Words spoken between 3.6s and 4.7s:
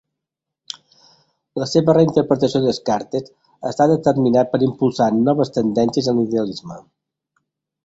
estat determinant per